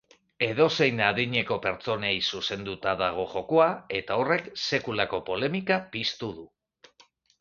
[0.43, 3.67] Edozein adineko pertsonei zuzenduta dago jokoa
[3.99, 6.49] eta horrek sekulako polemika piztu du.